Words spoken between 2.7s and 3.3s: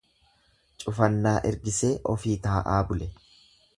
bule.